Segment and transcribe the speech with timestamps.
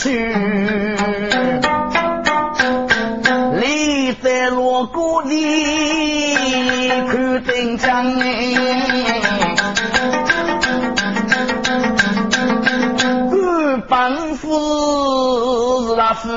[0.00, 0.08] 去。
[3.60, 6.34] 立在锣鼓里
[7.06, 8.14] 看灯将
[13.28, 16.28] 官帮夫是那夫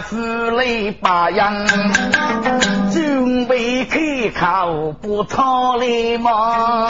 [0.00, 0.16] 富
[0.56, 1.66] 来八样。
[2.92, 6.88] 准备开口不讨礼吗？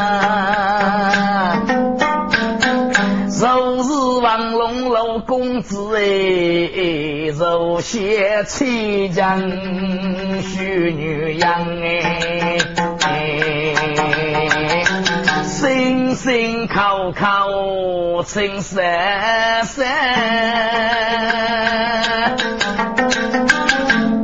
[3.40, 6.02] 若是王龙老公子哎，
[7.36, 9.40] 若些妻将
[10.42, 12.58] 许女样哎。
[16.22, 18.80] 声口口情深
[19.64, 19.84] 深，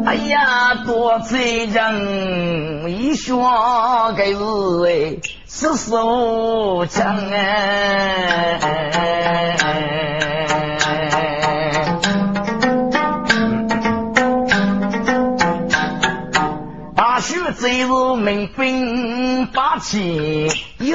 [0.06, 4.32] 哎呀，多嘴人一说个是
[4.86, 5.18] 哎，
[5.48, 8.60] 是手枪哎。
[17.58, 19.98] 贼是民兵八千，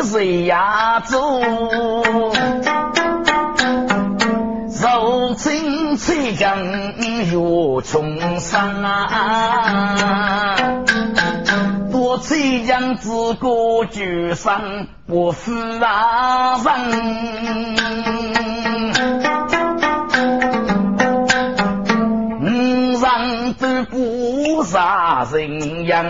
[0.03, 1.39] 一日压走，
[4.81, 6.59] 肉青翠江
[6.97, 8.83] 越穷山！
[11.89, 16.73] 多翠江自古绝山不负啊人。
[23.89, 26.05] 不杀人样，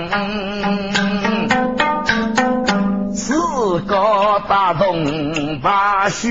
[3.83, 6.29] 个大洞把血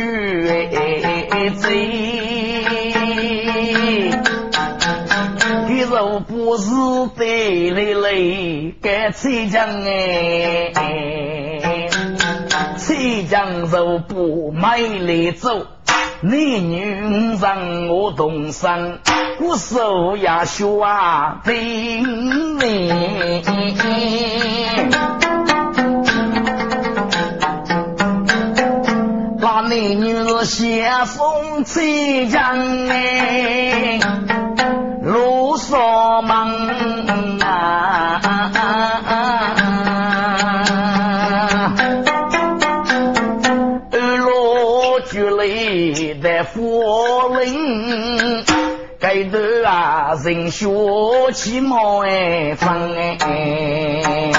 [1.57, 1.87] 醉，
[5.69, 6.71] 你若不是
[7.17, 10.73] 得累累，该崔将哎，
[12.79, 15.67] 崔将若不买来走。
[16.25, 19.01] 男女让我同生，
[19.41, 22.12] 我手呀学啊平
[30.93, 33.99] 是先锋最强哎，
[35.03, 36.49] 路上忙
[37.41, 38.21] 啊。
[46.23, 48.45] 在佛林，
[48.99, 50.67] 该头啊人学
[51.33, 54.32] 起毛哎方哎，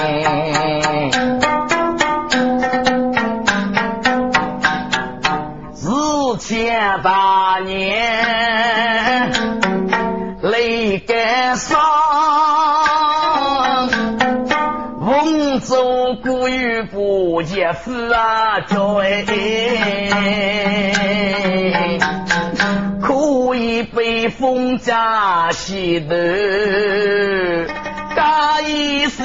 [7.02, 9.32] 八年
[10.42, 11.78] 雷干上，
[15.00, 19.24] 翁州古语不结夫啊叫哎。
[23.94, 26.16] 北风加西头，
[28.16, 29.24] 加一声，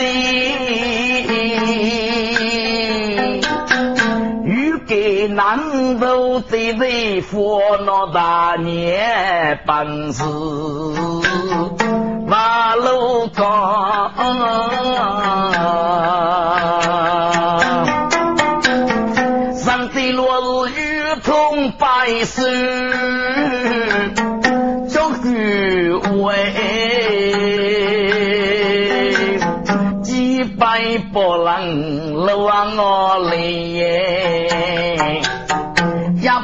[5.28, 7.40] 南头最最烦
[7.86, 10.24] 恼大年本事，
[12.26, 14.12] 马路高，
[19.56, 22.44] 上帝落日雨通白首。
[31.12, 34.39] 不能留我来耶，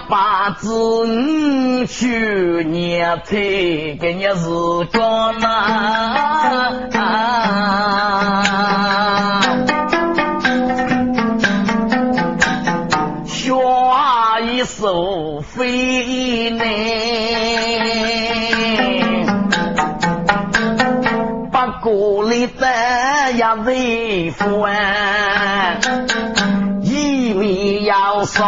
[0.06, 6.16] 一把子五去年退给你是干嘛？
[13.25, 13.56] 学
[14.52, 16.63] 一首飞呢。
[21.81, 22.68] 故里的
[23.38, 26.35] 呀为官，一味
[27.86, 28.42] 要上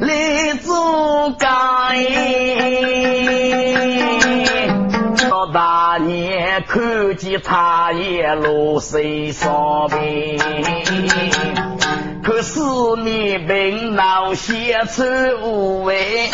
[0.00, 0.72] 立足
[1.38, 1.48] 干，
[5.30, 10.38] 到大年看见他也落水上边，
[12.22, 12.60] 可是
[13.02, 15.02] 你病恼写出
[15.42, 16.28] 无味。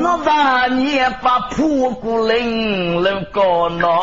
[0.00, 4.00] 我大年把破鼓铃楼高闹，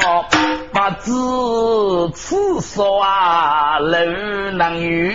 [0.85, 3.97] 把子刺说啊楼
[4.51, 5.11] 能有。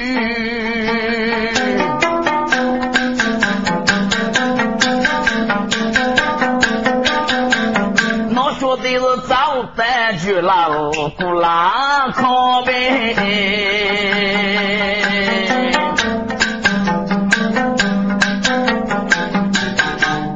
[10.19, 13.15] 去老古拉靠呗，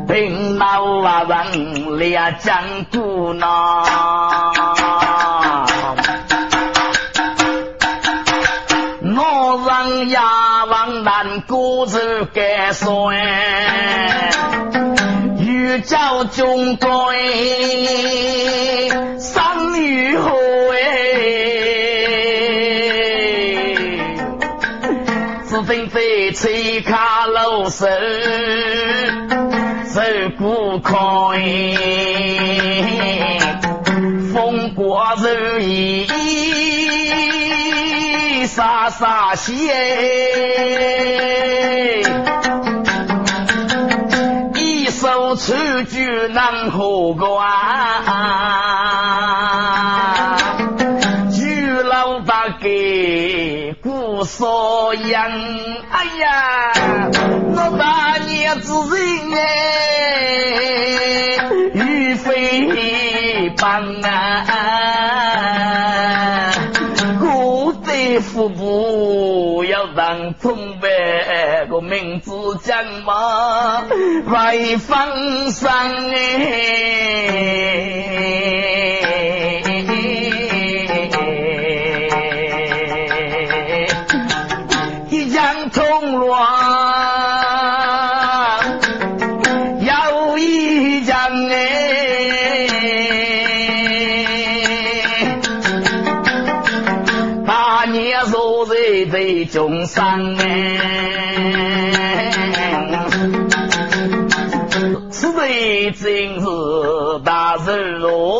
[0.08, 3.46] 平老啊人俩讲古呢，
[27.74, 27.86] 手，
[29.88, 30.00] 手
[30.38, 30.94] 鼓开，
[34.32, 36.06] 风过如意，
[38.46, 39.52] 洒洒血，
[44.54, 47.34] 一手出句难何关。
[54.26, 55.30] 所养，
[55.90, 56.72] 哎呀，
[57.56, 59.38] 我大娘子人哎，
[61.74, 64.44] 玉飞棒啊，
[67.20, 70.88] 古代腹部要让从白
[71.70, 72.32] 个名字
[72.64, 73.84] 讲嘛，
[74.26, 75.72] 外方上
[76.12, 78.13] 哎。
[99.54, 102.32] 在中山哎，
[105.12, 106.46] 此地真是
[107.24, 108.34] 大日落。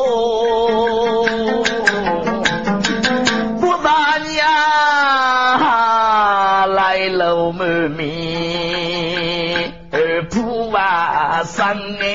[11.47, 12.07] 三哎，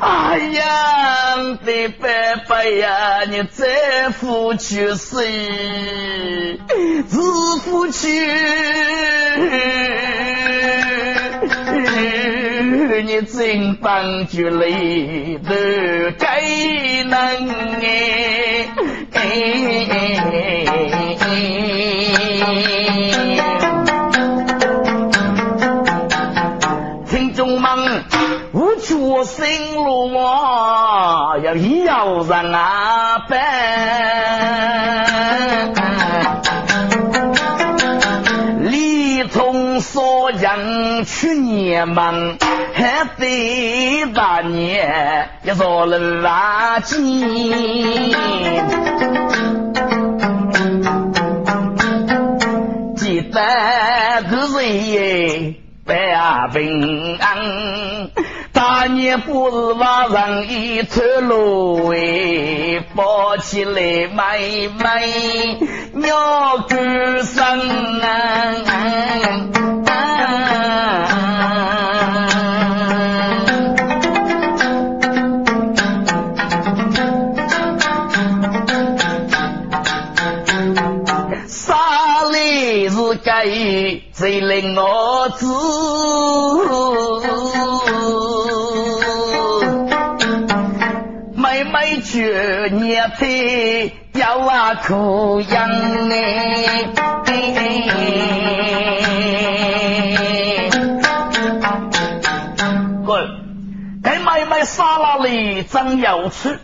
[0.00, 0.97] 哎呀，
[1.68, 2.08] 的伯
[2.46, 5.16] 伯呀，你再夫去世，
[7.06, 8.08] 自夫去，
[13.04, 15.54] 你真帮助里头
[16.18, 16.40] 该
[17.04, 17.12] 能
[17.82, 18.66] 哎
[19.12, 19.58] 哎。
[29.10, 33.38] 我心路啊，要有人啊办，
[38.64, 42.36] 李通所人去年忙，
[42.74, 46.98] 还得大年一座楼啊建，
[52.94, 53.40] 记得
[54.30, 55.54] 个人
[55.86, 55.94] 百
[56.52, 58.07] 平安。
[58.70, 64.38] 大年不是晚上一头芦苇，抱起来买
[64.78, 65.06] 买
[65.94, 67.42] 鸟歌声
[68.02, 68.52] 啊！
[81.46, 81.74] 啥
[82.30, 82.38] 来
[82.90, 83.46] 是该
[84.12, 85.46] 最令我知？
[92.70, 95.70] 年岁要啊苦养
[96.10, 96.90] 哎，
[103.04, 103.28] 滚！
[104.02, 106.58] 该买买沙拉里真有趣，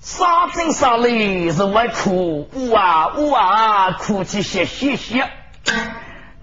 [0.00, 5.28] 沙真沙里是为苦呜啊呜啊，苦起些些些。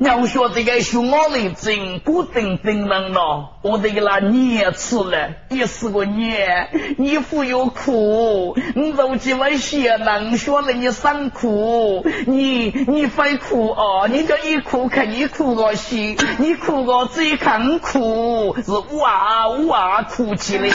[0.04, 6.68] 要说这个熊猫的真不等等人了，我这个那年吃了，也是个年，
[6.98, 20.68] 你富有苦，你走几万血能说了你辛苦，你你非苦哦，你叫一苦看你苦个心，你哭个最看苦，是哇哇哭起来。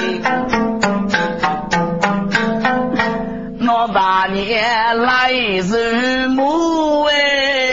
[3.71, 7.68] 我大年来日暮哎。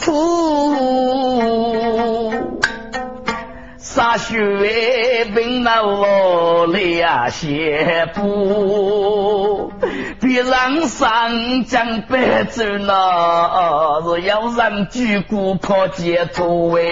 [0.00, 0.72] 本土，
[3.76, 9.70] 洒血奔那我俩鞋步。
[10.20, 16.82] 别让上将白走那是要让举骨破街头哎！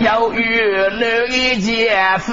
[0.00, 0.60] 要与
[0.98, 2.32] 那一件夫，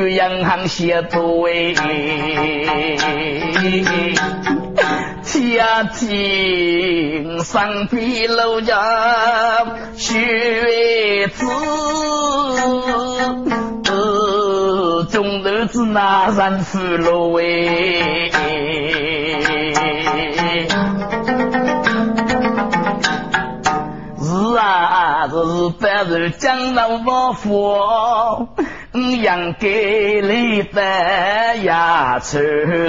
[0.00, 1.74] 起就银行写作哎！
[5.22, 8.74] 家庭上边楼家
[9.94, 11.44] 学子，
[15.10, 18.30] 中日子那人富了哎。
[24.22, 25.34] 是啊，是
[25.78, 27.76] 白日江南王府。
[28.92, 30.82] 养给你的
[31.62, 32.38] 呀，出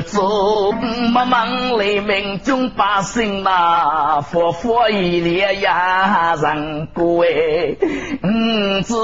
[0.01, 0.71] 租，
[1.11, 7.75] 忙忙黎民众百姓嘛，佛佛一列呀，人过哎，
[8.23, 8.95] 五子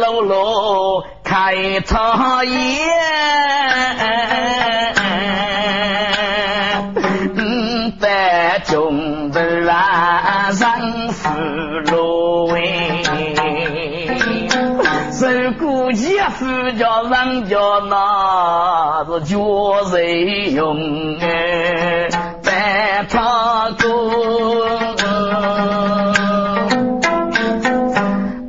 [0.00, 2.56] 楼楼开茶叶，
[7.36, 11.28] 五百种子啊，人富
[11.90, 13.39] 路哎。
[15.90, 16.46] 受过几夫
[16.78, 17.56] 叫人家
[17.88, 22.08] 那是叫谁用哎，
[22.44, 23.88] 白他公，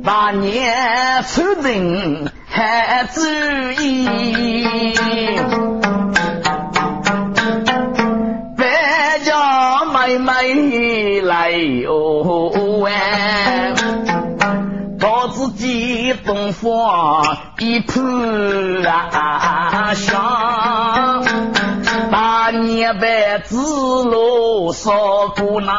[0.04, 3.20] 大年初定还注
[3.82, 4.51] 意，
[16.52, 17.98] 东方一铺
[18.86, 21.24] 啊香，
[22.10, 25.72] 大年白子路烧过那，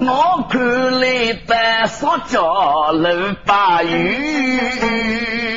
[0.00, 5.53] 我看来的烧焦楼把鱼。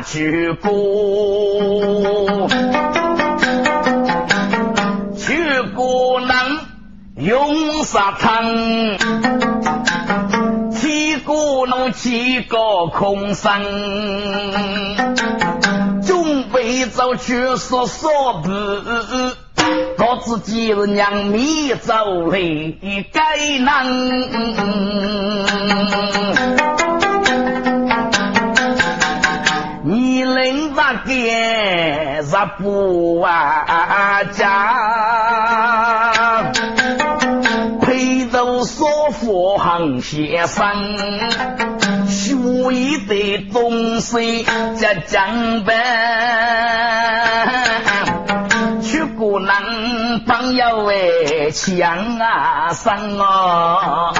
[0.00, 0.70] 去过，
[5.16, 6.58] 去过能
[7.16, 8.44] 用啥汤？
[10.72, 13.62] 去过能去个空山，
[16.02, 22.78] 准备走去说说不，我自己是娘米走嘞，
[23.12, 24.14] 该能。
[30.74, 34.52] 人咋给咋不啊家？
[37.80, 40.66] 陪着少妇行先生，
[42.08, 42.34] 学
[42.72, 45.80] 一堆东西在江边，
[48.82, 49.62] 去过南
[50.26, 54.10] 方要为强啊生啊。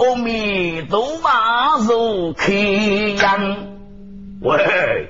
[0.00, 1.28] 阿弥陀佛
[1.86, 3.56] 如开阳。
[4.40, 5.08] 喂，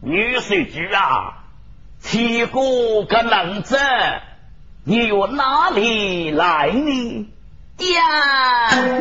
[0.00, 1.42] 女婿主啊，
[1.98, 3.76] 七个个男子，
[4.84, 7.28] 你又哪里来呢？
[7.78, 8.91] 呀，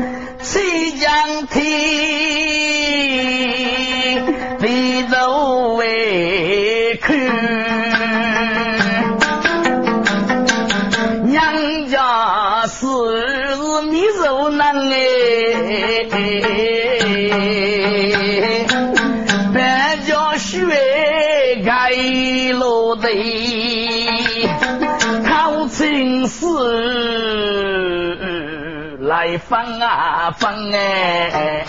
[30.02, 31.64] 放啊放哎，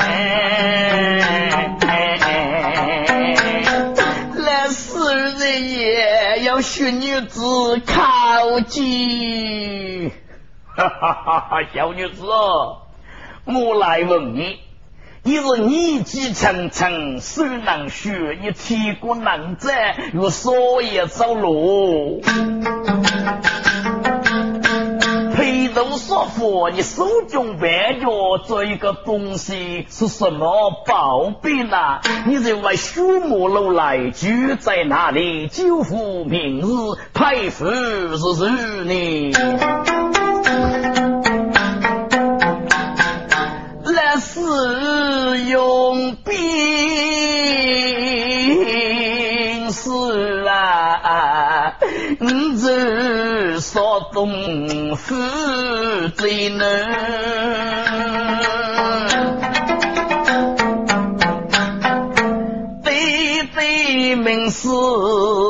[4.38, 10.10] 来死人也要学女子考级，
[10.74, 11.62] 哈哈哈！
[11.74, 14.60] 小女子，我来问你。
[15.24, 19.68] 你是年纪轻轻手能学，你体骨能走，
[20.14, 22.22] 又所以走路。
[25.42, 28.06] 佩头说佛，你手中万脚
[28.46, 31.98] 这一个东西是什么宝贝呢？
[32.28, 35.48] 你认为树木楼来就在那里？
[35.48, 36.66] 久负明日，
[37.12, 38.46] 佩服是谁
[38.84, 39.32] 呢？
[43.84, 44.38] 那是。
[45.48, 46.36] 用兵
[49.70, 50.41] 是
[54.12, 55.14] 说东府
[56.16, 56.66] 最难，
[62.84, 64.68] 对对名士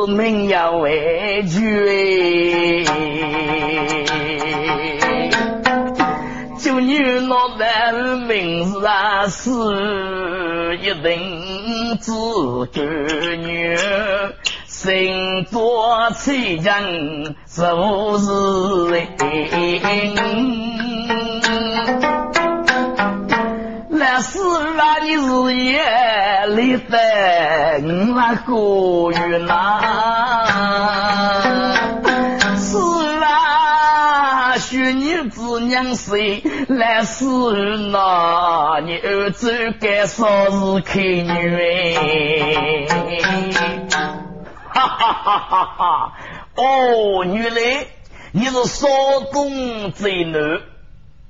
[0.08, 2.84] 名要为绝，
[6.58, 9.50] 就你那的名字啊是。
[10.82, 12.10] 一定知
[12.72, 12.82] 绝
[13.36, 13.76] 女，
[14.66, 19.06] 身多气人，做事人。
[23.90, 25.84] 那是啊，你日夜
[26.46, 29.80] 里等那个月呐。
[34.94, 37.24] 女子娘谁来是
[37.92, 38.80] 那？
[38.84, 42.41] 你儿子该说是开女哈
[44.86, 46.12] 哈哈哈哈！
[46.56, 47.86] 哦，原来
[48.32, 48.88] 你是少
[49.32, 50.60] 东贼男，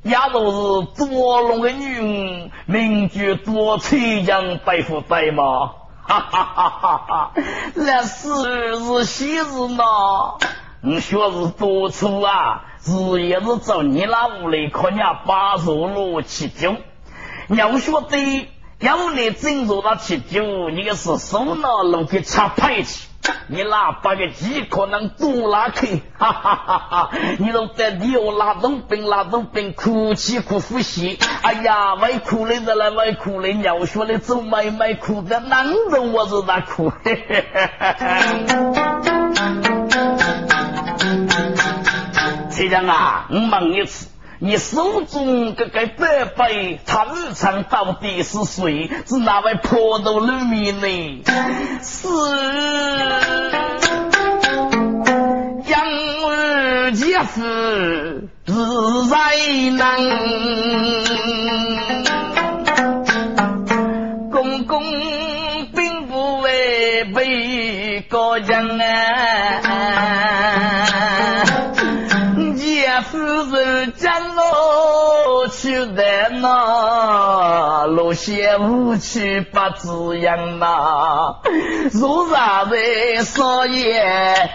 [0.02, 5.72] 也都是多龙的女，名绝多崔江白富白吗？
[6.04, 7.32] 哈哈哈哈哈！
[7.74, 9.84] 那是是喜事呢，
[10.80, 12.64] 你说是多粗啊？
[12.84, 16.74] 日夜是走你那屋里看人家把肉炉吃酒，
[17.48, 18.48] 要晓得
[18.80, 23.06] 要你整着那吃酒，你个是手拿炉给插排去，
[23.46, 27.10] 你那八个鸡可能多拉去，哈哈哈哈！
[27.38, 38.06] 你都在你要拉东兵拉东兵，哭泣哭呼吸，哎呀，外哭的在那外哭的，要说的走买买哭的，难着我是那哭，嘿嘿嘿嘿。
[42.56, 44.06] 队长啊，我问一次，
[44.44, 48.90] 你手中这个白杯，他日常到底是谁？
[49.06, 51.22] 是哪位婆头露面呢？
[51.80, 52.08] 是
[55.68, 55.80] 杨
[56.26, 57.40] 二姐夫，
[58.44, 59.16] 自在
[59.76, 61.11] 难。
[76.42, 81.36] 在那路线无趣不滋养呐，
[81.92, 84.02] 如啥在少爷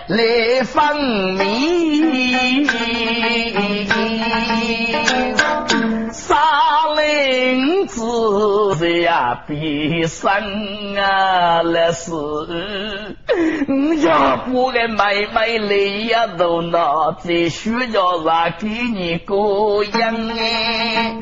[0.08, 0.98] 来分
[1.38, 2.68] 明。
[6.12, 6.36] 杀
[6.98, 10.30] 林子呀，必生
[10.98, 11.62] 啊！
[11.64, 12.12] 那是
[14.02, 15.76] 要不个妹妹来
[16.10, 21.16] 呀，都拿在学校上给你过样哎。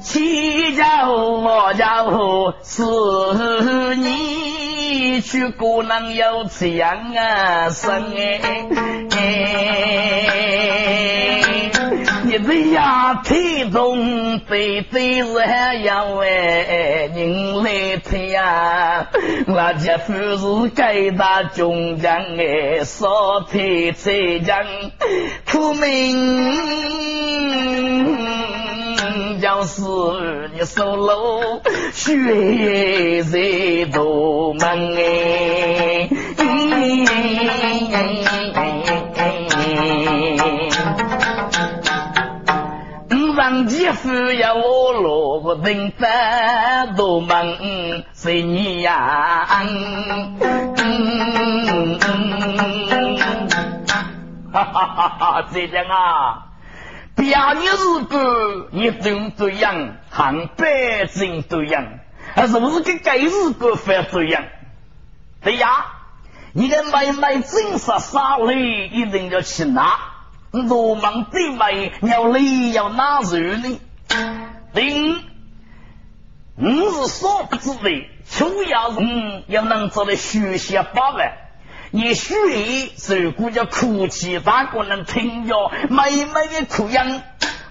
[0.00, 4.42] 七家我家户是你。
[5.32, 8.62] 去姑娘有这样啊生哎，
[12.32, 16.26] 你这呀体重对对是还要为
[17.14, 19.06] 人来推呀，
[19.46, 20.14] 我这夫
[20.64, 24.64] 是该打中将哎，少推才将
[25.44, 26.56] 出名。
[29.42, 29.82] 要是
[30.54, 31.60] 你守楼，
[31.92, 33.38] 血在
[33.92, 36.08] 头门哎，
[43.82, 49.48] 五房几夫要我落人在头门，随你呀，
[54.52, 55.48] 哈哈哈哈！
[55.52, 56.46] 这样啊。
[57.16, 61.84] 别你是个你对对样，汉北京对样，
[62.34, 64.44] 还是不是跟该日个反对样？
[65.42, 65.86] 对呀，
[66.52, 69.98] 你的妹妹真是傻嘞，一定要去拿。
[70.52, 73.80] 罗莽的妹要你要拿肉呢？
[74.74, 75.24] 零，
[76.56, 78.98] 你是说不知的，主要是
[79.46, 81.32] 要能做的学习八万。
[81.90, 82.34] 你学
[83.06, 85.70] 如果叫哭泣，哪个能听着？
[85.88, 87.22] 妹妹的哭样，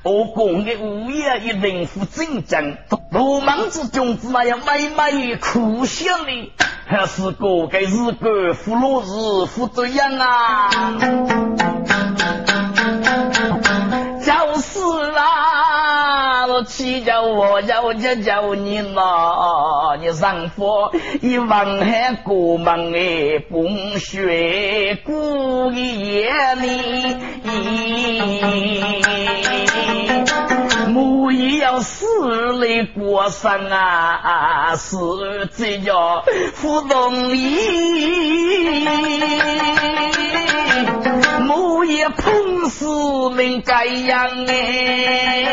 [0.02, 2.78] 我讲的无言一定负正正。
[3.12, 6.52] 罗莽之中，只那样妹妹哭笑的，
[6.88, 10.70] 还是个给日个负落日负这样啊？
[17.34, 20.91] 我叫叫叫你呐，你上佛
[21.22, 27.15] 一望海过门哎，风雪孤夜里，
[30.89, 32.06] 母也要死
[32.60, 34.98] 里过生啊，是
[35.58, 36.24] 这叫
[36.62, 38.86] 不容易。
[41.48, 45.52] 母也碰死命该样哎，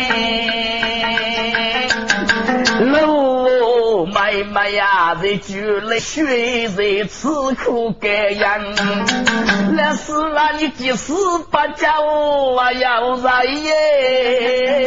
[2.81, 7.29] 老妹妹呀，在住了血在吃
[7.64, 8.61] 苦该样，
[9.73, 14.85] 那是啊，你即使不叫我要来耶，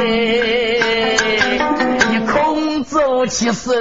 [2.09, 3.73] 你空走其手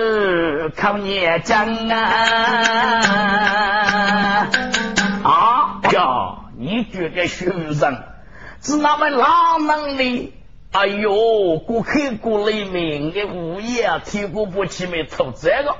[0.76, 1.96] 靠念讲啊
[5.22, 6.00] 啊呀！
[6.58, 8.02] 你觉得学生
[8.60, 10.34] 是那么哪能的？
[10.72, 15.74] 哎呦，过刻过黎明的午夜，天过不起没偷这个。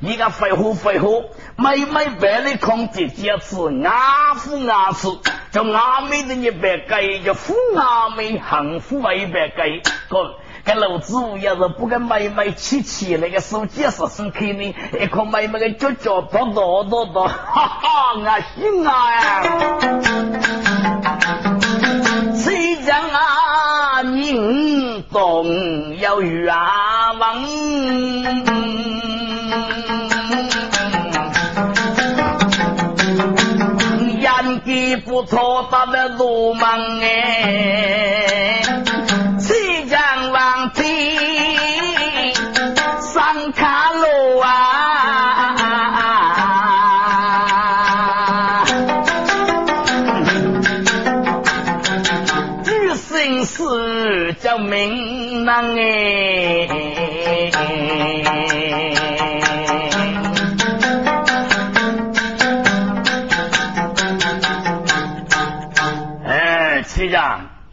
[0.00, 1.08] 你个废话废话，
[1.56, 5.08] 妹妹白里空姐姐吃，阿夫阿吃，
[5.50, 10.36] 叫阿妹的一百给，叫富阿妹幸福一百给，哥。
[10.64, 18.20] 跟老子要是不跟妹妹起起那个手机是生开呢，一看妹妹的脚脚跺跺跺跺，哈哈，我
[18.54, 19.42] 心啊！
[22.34, 23.41] 谁讲啊？
[25.12, 26.54] 总要冤
[27.18, 27.44] 枉，
[34.18, 38.11] 演技不错，咱们鲁莽哎！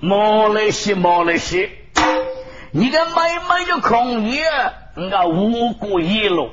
[0.02, 1.70] 莫来西，莫来西，
[2.72, 4.44] 你个妹妹就空爷，
[4.96, 6.52] 我五谷一路，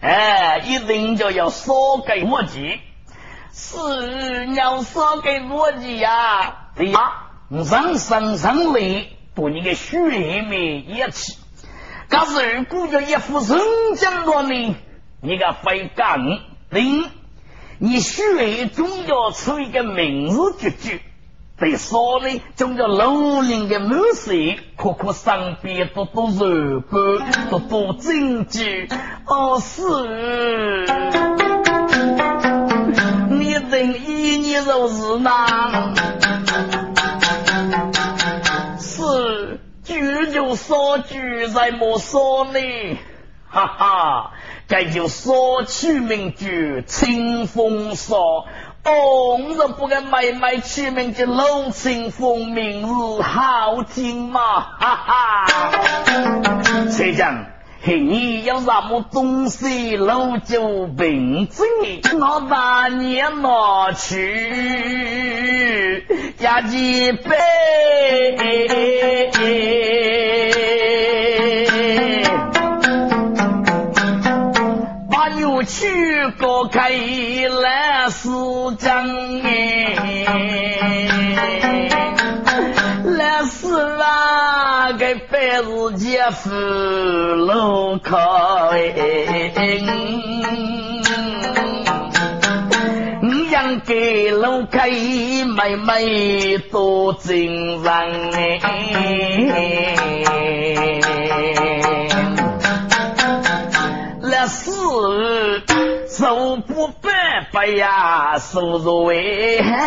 [0.00, 1.72] 哎，一定就要烧
[2.06, 2.80] 给我记，
[3.52, 7.28] 是要烧给我记呀，对呀，
[7.64, 9.06] 上上上来。
[9.34, 11.38] 把你个血脉一起，
[12.08, 13.60] 可是如果要一副人
[13.96, 14.74] 将落呢，
[15.20, 16.18] 你个非干
[16.70, 17.08] 零，
[17.78, 21.00] 你血中要出一个名字绝句，
[21.58, 24.32] 被说呢，中叫楼林的满色，
[24.76, 28.60] 颗颗上边都都肉干，都都珍珠，
[29.26, 29.82] 哦是，
[33.28, 35.92] 你等一年肉是哪？
[39.82, 42.60] 举就说举，再莫说呢，
[43.48, 44.30] 哈哈，
[44.68, 48.44] 这就说取名句，清风说，
[48.88, 52.86] 哦，我不给妹妹取名叫龙清风，明日
[53.20, 55.46] 好景嘛，哈哈，
[56.90, 57.44] 谁讲？
[57.82, 61.66] 嘿，你有什么东西老就凭证，
[62.18, 66.06] 我把年拿去
[66.40, 67.28] 压几杯，
[76.28, 78.28] 去割开来是
[78.78, 79.96] 真哎。
[83.04, 88.16] 那是那个白日姐夫路口，
[93.22, 97.90] 你养给路口妹妹多精神
[104.20, 104.70] 那是
[106.18, 109.78] 手不白白呀，手为寒。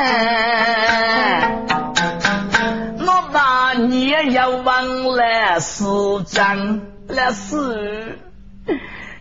[3.78, 5.84] 你年要忘了时
[6.26, 8.17] 间来死。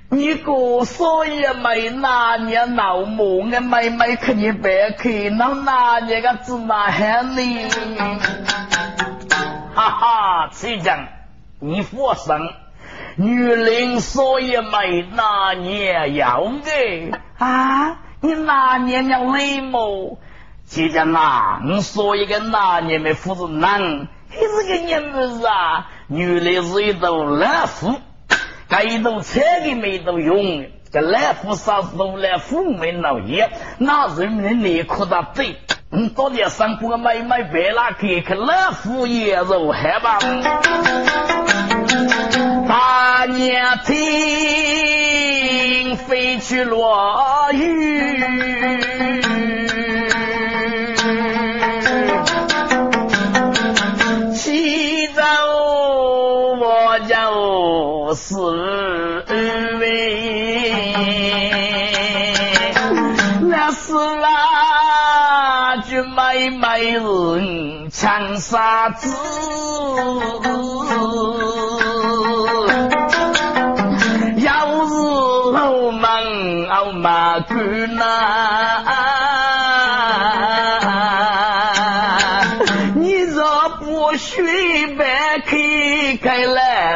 [0.09, 7.65] 你哥所以没拿年老母，我妹妹看你白看，那拿年个芝麻喊你，
[9.75, 11.09] 哈哈，崔将，
[11.59, 12.37] 你放心，
[13.17, 20.19] 女人所以没那年要的啊，你那年要累么？
[20.67, 23.81] 崔将啊，你说一个那年没夫子男，
[24.29, 27.95] 还是个娘子啊，女人是一头老虎。
[28.69, 35.57] 该一头车给没都用，这老虎啥时候来福没老爷，那人民内裤的对，
[35.91, 40.19] 你到底上过买买白拉给去来福也肉害吧？
[42.71, 43.97] 大年听
[45.97, 48.21] 飞去落雨。
[58.13, 58.35] 是
[59.79, 60.83] 为
[63.43, 69.09] 那是啊，就妹妹人抢沙子，
[76.01, 78.85] 我们傲慢干呐。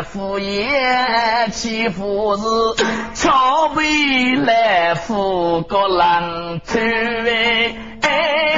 [0.04, 2.42] 夫爷欺负是
[3.14, 6.78] 朝北来夫个狼头
[8.00, 8.54] 哎，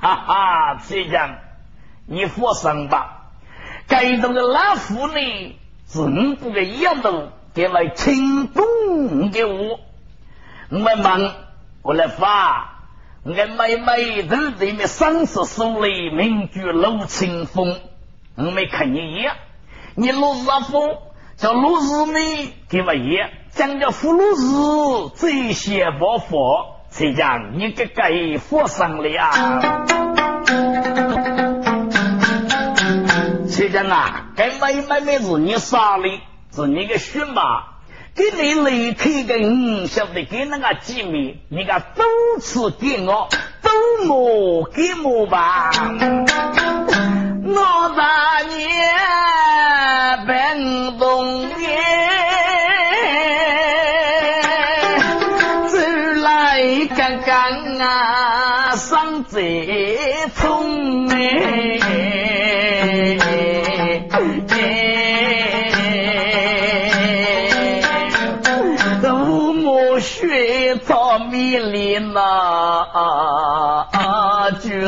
[0.00, 1.36] 哈哈，这样
[2.06, 3.17] 你放心吧，
[3.88, 5.14] 该动的老夫呢，
[5.88, 9.80] 是五不个样头给来轻动给我，
[10.70, 11.32] 我忙
[11.82, 12.74] 我来发。
[13.24, 17.80] 我妹妹都在那三十手里名句陆清风，
[18.36, 19.34] 我没看你一样。
[19.96, 20.96] 你陆日风
[21.36, 23.18] 叫陆日呢，给我一。
[23.50, 29.97] 讲叫福禄日，这些不佛，谁讲你个该佛上了啊？
[33.58, 34.26] 谁讲啊？
[34.36, 36.04] 该妹妹妹是你杀的，
[36.54, 37.64] 是你个血马。
[38.14, 42.04] 给你雷开的，你，晓得给那个几米，你个多
[42.40, 43.28] 次给我，
[43.60, 45.72] 多我给我吧。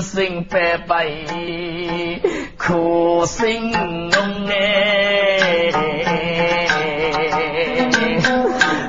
[0.01, 1.07] 就生白白
[2.57, 5.71] 苦心农哎，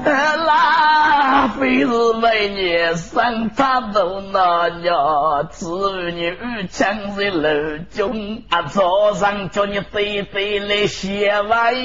[0.05, 1.87] 那非是
[2.21, 6.33] 每年生他都那呀，子女
[6.71, 11.75] 强在楼中啊，早上叫你背背来写完，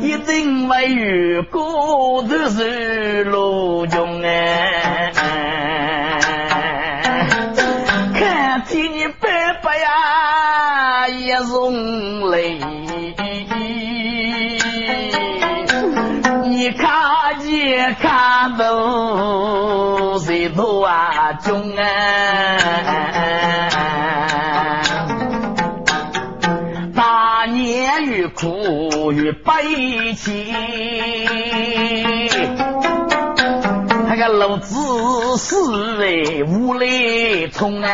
[0.00, 5.10] 一定没有过都是路中哎，
[9.64, 12.58] 白白呀也容泪，
[16.50, 21.82] 你看见看到谁都啊中啊。
[28.06, 30.54] 越苦越悲戚，
[35.36, 35.56] 是
[35.96, 37.90] 为无来冲啊！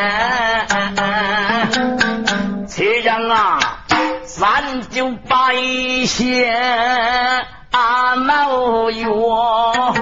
[2.69, 3.59] 这样啊，
[4.25, 5.53] 三九八
[6.07, 6.55] 线
[7.71, 9.95] 啊闹哟，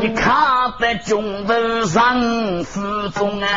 [0.00, 2.20] 你卡在中头上
[2.64, 3.48] 失踪啊！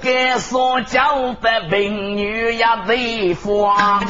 [0.00, 2.84] 如何说教的美女呀？
[2.86, 4.00] 为花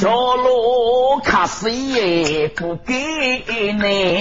[0.00, 4.20] 着路卡谁也不给你。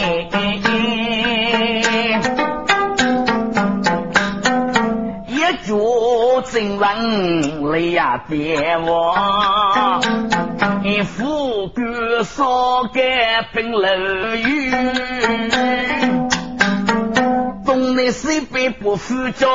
[5.27, 10.01] 一脚真人来呀别忘，
[10.83, 13.87] 一副官烧干冰楼
[14.37, 14.71] 雨，
[17.63, 19.47] 东南西北不服脚，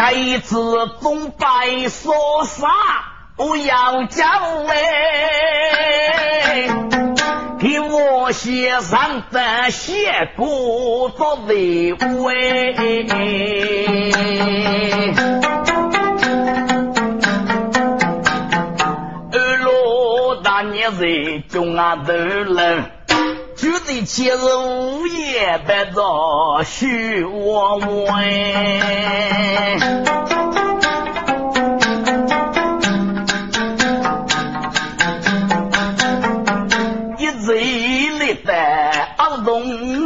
[0.00, 0.56] 该子
[1.02, 2.14] 东北说
[2.46, 2.66] 啥？
[3.36, 4.24] 不要叫
[4.66, 6.70] 哎，
[7.58, 12.74] 给我写上的写过多的位。
[19.32, 21.06] 二罗大年在
[21.50, 22.90] 中啊头人，
[23.60, 28.10] 就得前日午夜白着许我问。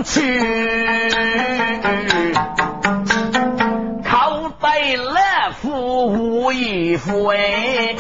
[0.05, 0.21] 去，
[4.05, 7.97] 靠背来扶无衣服哎！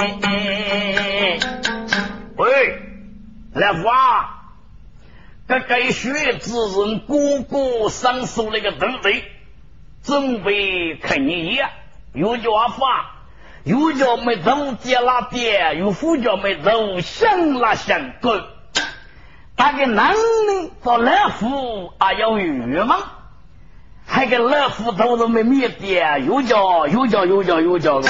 [2.37, 2.79] 喂，
[3.55, 4.44] 来福啊！
[5.55, 9.23] 这该学之人个个上书那个东西，
[10.03, 11.71] 准备看你呀，
[12.13, 13.13] 又叫法，
[13.63, 18.43] 又叫没头接拉爹，又副叫没头想拉想滚。
[19.57, 22.99] 那个男的做老虎还有欲望，
[24.05, 28.03] 还个老虎头都没灭掉，又叫有叫有叫有叫。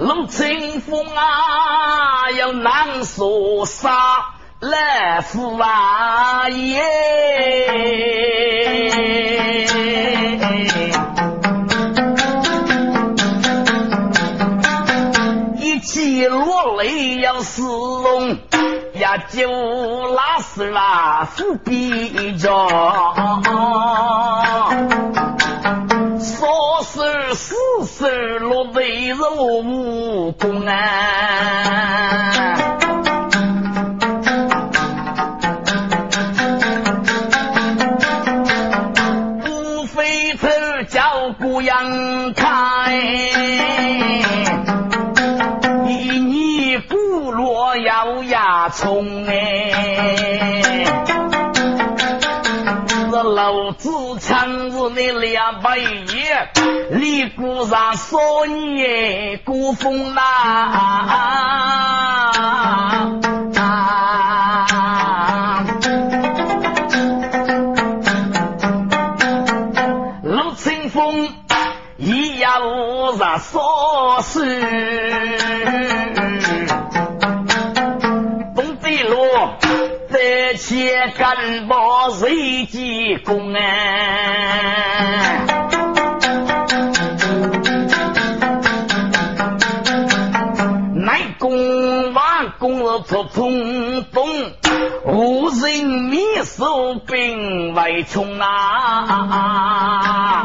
[0.00, 3.90] 龙清风啊，要难说杀
[4.60, 4.70] 老
[5.30, 6.80] 虎啊耶！
[16.28, 18.38] 落泪要死龙，
[18.94, 19.50] 呀就
[20.14, 22.50] 拉死啦，伏笔着，
[26.40, 30.74] 说是死是落泪如无功啊，
[39.44, 40.48] 不飞头
[40.88, 42.96] 叫姑娘开。
[45.86, 50.86] 一逆不落咬牙冲哎！
[53.12, 55.76] 这老子强子的两百
[57.60, 61.06] 爷，立鼓上说你古风啊！
[70.22, 71.28] 陆清风
[71.96, 74.40] 一咬上说是。
[80.62, 83.60] 且干报谁济公啊？
[93.40, 94.28] 功出冲动，
[95.06, 100.44] 无人灭守兵外冲啊！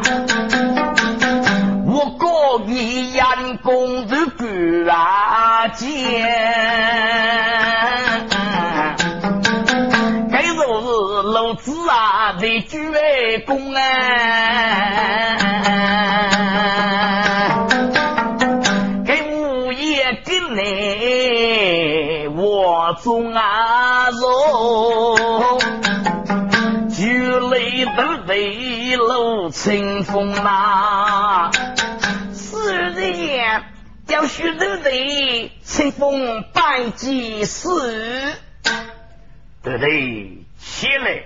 [1.86, 2.26] 我个
[2.72, 4.46] 一眼功都不
[4.90, 5.92] 啊见。
[11.34, 12.78] 老子啊，在举
[13.46, 13.82] 公啊，
[23.06, 25.60] 我中啊肉，
[26.90, 31.52] 举雷都得露清风呐，
[32.34, 33.62] 是人
[34.08, 37.68] 要许都得清风半几时，
[39.62, 40.40] 对对。
[40.58, 41.26] 起来，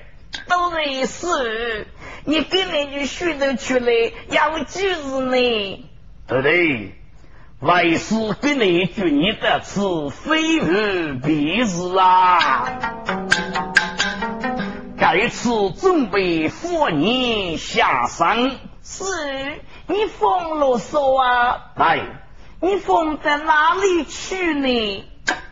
[0.50, 1.88] 都是事。
[2.26, 5.86] 你跟那句许头出来，要几日呢？
[6.28, 6.99] 对对，
[7.62, 12.64] 为师给你句你的词，非日必日啊！
[14.98, 18.52] 该次准备扶你下山，
[18.82, 19.04] 是
[19.88, 21.72] 你封了说啊？
[21.76, 22.00] 哎，
[22.62, 25.04] 你封在哪里去呢？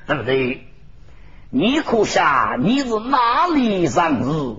[0.08, 0.66] 对不对？
[1.50, 4.56] 你可想你是哪里人士？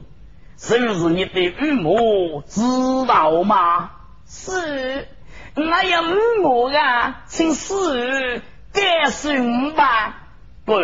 [0.59, 2.61] 是不是你的父母知
[3.07, 3.93] 道吗？
[4.27, 5.09] 是，
[5.59, 8.43] 那有父母啊，请师
[8.73, 10.29] 告诉我吧。
[10.65, 10.75] 不，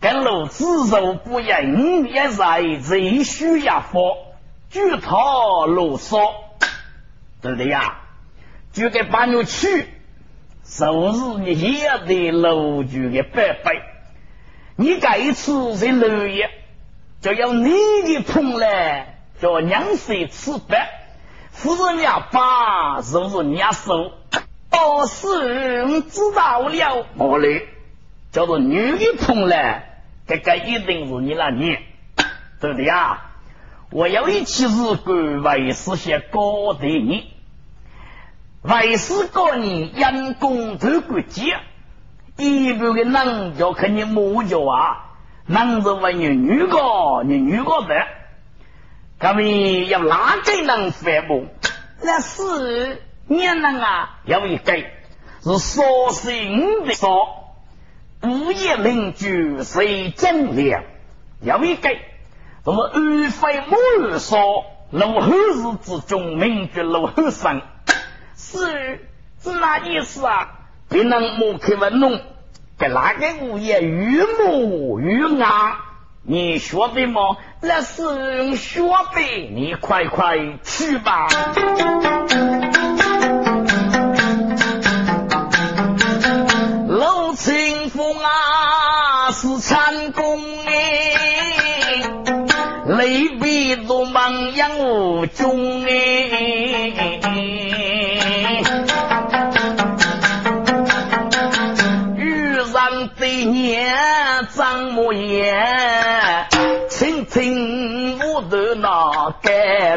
[0.00, 4.16] 跟老子肉不硬，也在最需要佛，
[4.70, 6.32] 举头啰嗦，
[7.40, 7.98] 对不对呀？
[8.72, 9.88] 就给把你去，
[10.64, 13.72] 就是你也得楼主的白白。
[14.76, 16.48] 你这一次在楼爷，
[17.20, 17.70] 就要你
[18.04, 21.01] 的痛来，叫娘婿吃白，
[21.62, 24.10] 夫人家爸是不是你家收？
[24.72, 27.06] 哦，是，知道了。
[27.16, 27.68] 我嘞，
[28.32, 31.78] 叫做女的痛来，这个一定是你那女，
[32.60, 33.26] 对不对呀？
[33.90, 37.32] 我有一期是关为师些高对你，
[38.62, 41.56] 为师告你因公投国节。
[42.38, 45.12] 一般的男叫看你母叫啊，
[45.46, 48.04] 男子问你女个，你女个的，
[49.22, 51.44] 他们要哪个能反驳？
[52.02, 57.54] 那是年人啊，有一个是说心的说，
[58.24, 60.82] 午夜邻居谁真良？
[61.40, 61.90] 有一个
[62.64, 67.62] 就是二非母说，如后日之中，名绝如后生，
[68.36, 69.08] 是
[69.40, 70.50] 是那意思啊？
[70.88, 72.20] 别人莫开问侬，
[72.76, 75.76] 给哪个物业越模越暗？
[76.24, 77.36] 你学的吗？
[77.60, 78.80] 那是学
[79.12, 81.26] 费，你快快去吧。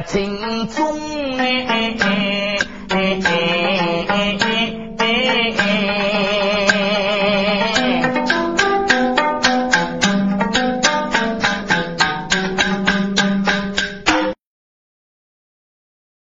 [0.08, 1.84] 情中哎。